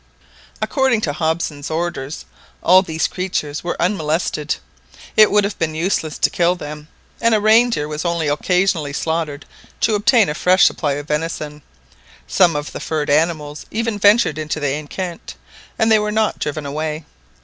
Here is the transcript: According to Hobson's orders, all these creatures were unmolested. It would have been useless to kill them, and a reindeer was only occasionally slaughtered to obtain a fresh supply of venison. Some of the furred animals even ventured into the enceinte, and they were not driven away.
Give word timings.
According 0.63 1.01
to 1.01 1.13
Hobson's 1.13 1.69
orders, 1.69 2.25
all 2.63 2.81
these 2.81 3.07
creatures 3.07 3.63
were 3.63 3.77
unmolested. 3.79 4.55
It 5.15 5.29
would 5.29 5.43
have 5.43 5.59
been 5.59 5.75
useless 5.75 6.17
to 6.17 6.31
kill 6.31 6.55
them, 6.55 6.87
and 7.21 7.35
a 7.35 7.39
reindeer 7.39 7.87
was 7.87 8.03
only 8.03 8.27
occasionally 8.27 8.93
slaughtered 8.93 9.45
to 9.81 9.93
obtain 9.93 10.27
a 10.27 10.33
fresh 10.33 10.65
supply 10.65 10.93
of 10.93 11.07
venison. 11.07 11.61
Some 12.25 12.55
of 12.55 12.71
the 12.71 12.79
furred 12.79 13.11
animals 13.11 13.67
even 13.69 13.99
ventured 13.99 14.39
into 14.39 14.59
the 14.59 14.73
enceinte, 14.73 15.35
and 15.77 15.91
they 15.91 15.99
were 15.99 16.11
not 16.11 16.39
driven 16.39 16.65
away. 16.65 17.05